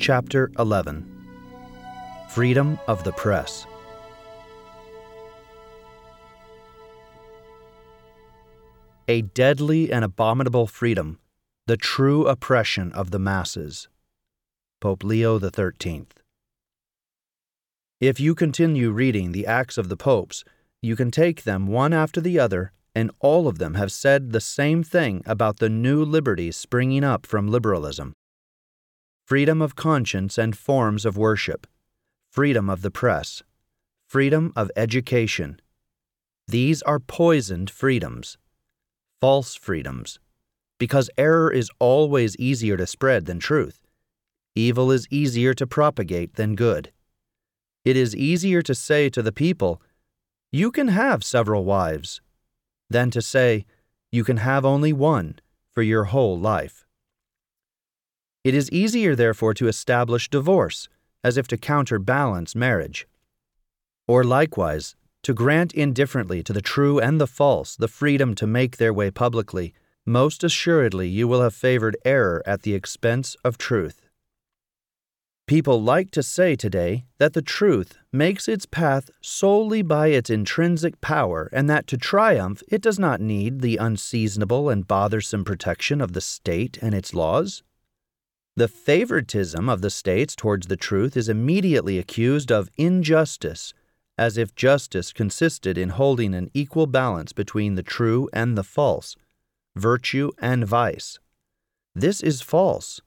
[0.00, 1.04] Chapter 11
[2.30, 3.66] Freedom of the Press.
[9.08, 11.18] A deadly and abominable freedom,
[11.66, 13.90] the true oppression of the masses.
[14.80, 16.06] Pope Leo XIII.
[18.00, 20.44] If you continue reading the Acts of the Popes,
[20.80, 24.40] you can take them one after the other, and all of them have said the
[24.40, 28.14] same thing about the new liberties springing up from liberalism
[29.30, 31.64] freedom of conscience and forms of worship,
[32.32, 33.44] freedom of the press,
[34.08, 35.60] freedom of education.
[36.48, 38.38] These are poisoned freedoms,
[39.20, 40.18] false freedoms,
[40.80, 43.86] because error is always easier to spread than truth.
[44.56, 46.90] Evil is easier to propagate than good.
[47.84, 49.80] It is easier to say to the people,
[50.50, 52.20] You can have several wives,
[52.88, 53.64] than to say,
[54.10, 55.38] You can have only one
[55.72, 56.84] for your whole life.
[58.42, 60.88] It is easier, therefore, to establish divorce,
[61.22, 63.06] as if to counterbalance marriage.
[64.08, 68.78] Or likewise, to grant indifferently to the true and the false the freedom to make
[68.78, 69.74] their way publicly,
[70.06, 74.00] most assuredly you will have favored error at the expense of truth.
[75.46, 81.00] People like to say today that the truth makes its path solely by its intrinsic
[81.00, 86.12] power, and that to triumph it does not need the unseasonable and bothersome protection of
[86.12, 87.62] the state and its laws.
[88.56, 93.72] The favoritism of the states towards the truth is immediately accused of injustice,
[94.18, 99.16] as if justice consisted in holding an equal balance between the true and the false,
[99.76, 101.18] virtue and vice.
[101.94, 103.00] This is false.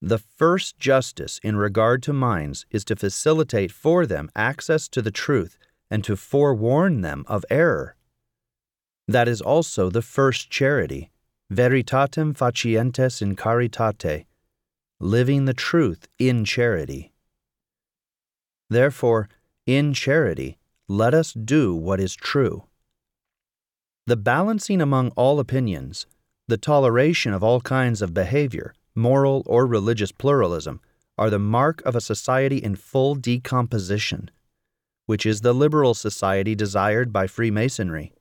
[0.00, 5.10] The first justice in regard to minds is to facilitate for them access to the
[5.10, 5.58] truth
[5.90, 7.96] and to forewarn them of error.
[9.08, 11.10] That is also the first charity,
[11.52, 14.26] veritatem facientes in caritate,
[15.00, 17.10] living the truth in charity.
[18.68, 19.30] Therefore,
[19.66, 22.64] in charity, let us do what is true.
[24.06, 26.06] The balancing among all opinions,
[26.48, 30.80] the toleration of all kinds of behavior, moral or religious pluralism,
[31.16, 34.30] are the mark of a society in full decomposition,
[35.06, 38.12] which is the liberal society desired by Freemasonry.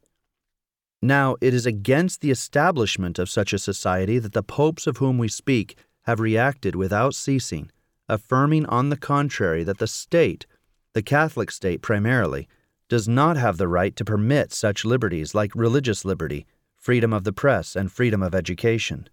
[1.01, 5.17] Now, it is against the establishment of such a society that the popes of whom
[5.17, 5.75] we speak
[6.09, 7.71] have reacted without ceasing,
[8.07, 10.47] affirming on the contrary that the state,
[10.93, 12.47] the Catholic state primarily,
[12.89, 17.31] does not have the right to permit such liberties like religious liberty, freedom of the
[17.31, 19.07] press, and freedom of education.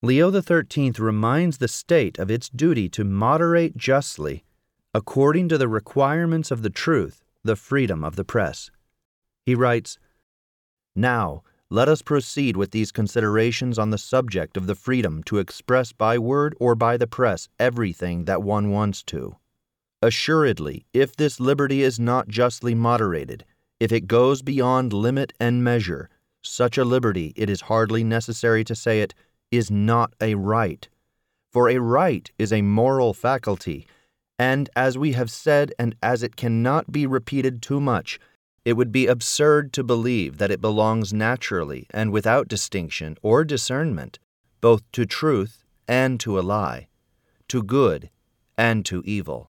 [0.00, 4.44] Leo XIII reminds the state of its duty to moderate justly,
[4.94, 8.70] according to the requirements of the truth, the freedom of the press.
[9.44, 9.98] He writes,
[10.94, 15.92] Now, let us proceed with these considerations on the subject of the freedom to express
[15.92, 19.36] by word or by the press everything that one wants to.
[20.00, 23.44] Assuredly, if this liberty is not justly moderated,
[23.80, 26.08] if it goes beyond limit and measure,
[26.42, 29.14] such a liberty, it is hardly necessary to say it,
[29.50, 30.88] is not a right.
[31.52, 33.86] For a right is a moral faculty,
[34.38, 38.18] and as we have said, and as it cannot be repeated too much,
[38.68, 44.18] it would be absurd to believe that it belongs naturally and without distinction or discernment,
[44.60, 46.86] both to truth and to a lie,
[47.48, 48.10] to good
[48.58, 49.50] and to evil.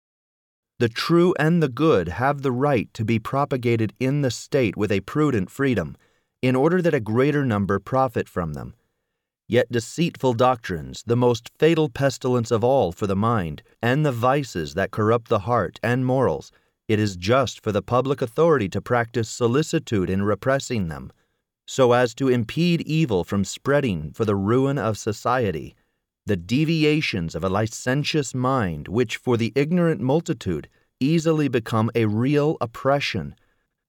[0.80, 4.92] The true and the good have the right to be propagated in the state with
[4.92, 5.96] a prudent freedom,
[6.42, 8.74] in order that a greater number profit from them.
[9.48, 14.74] Yet deceitful doctrines, the most fatal pestilence of all for the mind, and the vices
[14.74, 16.52] that corrupt the heart and morals,
[16.88, 21.10] it is just for the public authority to practice solicitude in repressing them,
[21.66, 25.74] so as to impede evil from spreading for the ruin of society.
[26.26, 30.68] The deviations of a licentious mind, which for the ignorant multitude
[31.00, 33.34] easily become a real oppression,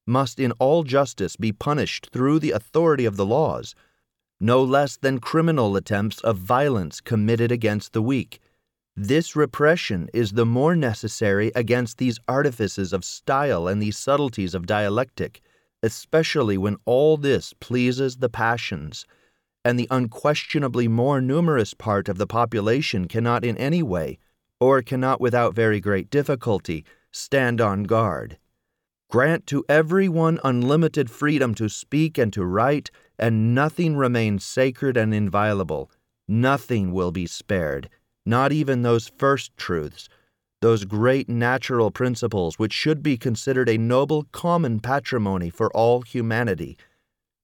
[0.06, 3.76] must in all justice be punished through the authority of the laws,
[4.40, 8.40] no less than criminal attempts of violence committed against the weak
[9.00, 14.66] this repression is the more necessary against these artifices of style and these subtleties of
[14.66, 15.40] dialectic,
[15.84, 19.06] especially when all this pleases the passions,
[19.64, 24.18] and the unquestionably more numerous part of the population cannot in any way,
[24.60, 28.40] or cannot without very great difficulty, stand on guard.
[29.12, 32.90] Grant to every one unlimited freedom to speak and to write,
[33.20, 35.92] and nothing remains sacred and inviolable.
[36.28, 37.92] Nothing will be spared
[38.28, 40.10] not even those first truths,
[40.62, 46.78] those great natural principles which should be considered a noble common patrimony for all humanity.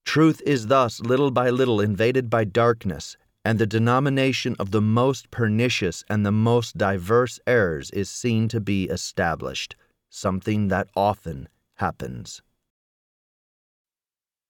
[0.04, 3.16] Truth is thus little by little invaded by darkness,
[3.46, 8.60] and the denomination of the most pernicious and the most diverse errors is seen to
[8.60, 9.78] be established,
[10.10, 12.42] something that often happens.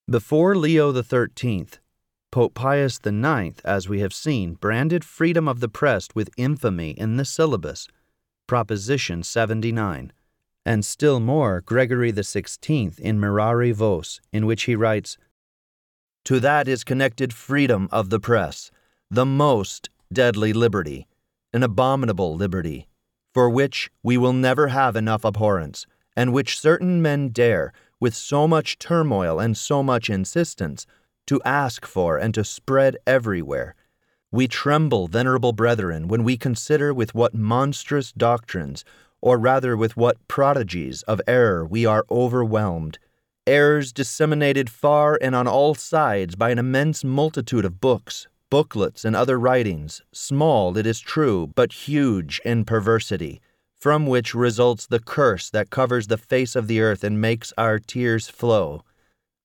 [0.09, 1.67] Before Leo XIII,
[2.33, 7.17] Pope Pius IX, as we have seen, branded freedom of the press with infamy in
[7.17, 7.87] the syllabus,
[8.47, 10.11] Proposition 79,
[10.65, 15.15] and still more Gregory XVI in Mirari Vos, in which he writes,
[16.25, 18.71] To that is connected freedom of the press
[19.11, 21.05] the most deadly liberty,
[21.53, 22.87] an abominable liberty,
[23.31, 28.47] for which we will never have enough abhorrence, and which certain men dare, with so
[28.47, 30.87] much turmoil and so much insistence,
[31.27, 33.75] to ask for and to spread everywhere.
[34.31, 38.83] We tremble, venerable brethren, when we consider with what monstrous doctrines,
[39.21, 42.97] or rather with what prodigies of error, we are overwhelmed.
[43.45, 49.15] Errors disseminated far and on all sides by an immense multitude of books, booklets, and
[49.15, 53.41] other writings, small, it is true, but huge in perversity,
[53.75, 57.79] from which results the curse that covers the face of the earth and makes our
[57.79, 58.83] tears flow.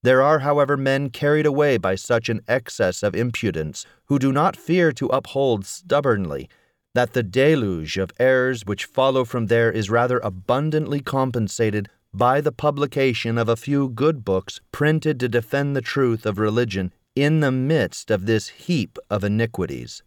[0.08, 4.56] There are, however, men carried away by such an excess of impudence who do not
[4.56, 6.48] fear to uphold stubbornly
[6.94, 12.52] that the deluge of errors which follow from there is rather abundantly compensated by the
[12.52, 17.52] publication of a few good books printed to defend the truth of religion in the
[17.52, 20.02] midst of this heap of iniquities.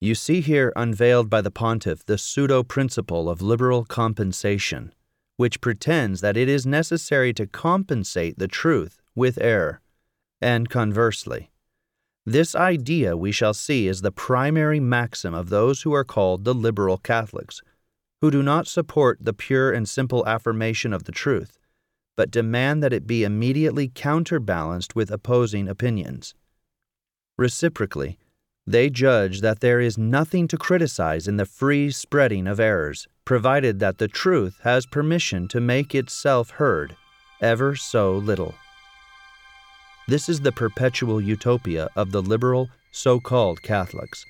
[0.00, 4.94] You see here unveiled by the pontiff the pseudo principle of liberal compensation,
[5.40, 9.80] which pretends that it is necessary to compensate the truth with error,
[10.38, 11.50] and conversely.
[12.26, 16.52] This idea, we shall see, is the primary maxim of those who are called the
[16.52, 17.62] liberal Catholics,
[18.20, 21.58] who do not support the pure and simple affirmation of the truth,
[22.18, 26.34] but demand that it be immediately counterbalanced with opposing opinions.
[27.38, 28.18] Reciprocally,
[28.70, 33.80] they judge that there is nothing to criticize in the free spreading of errors, provided
[33.80, 36.96] that the truth has permission to make itself heard,
[37.40, 38.54] ever so little.
[40.08, 44.24] This is the perpetual utopia of the liberal, so called Catholics,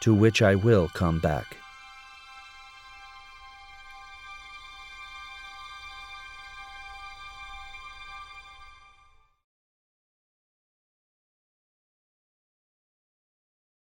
[0.00, 1.56] to which I will come back.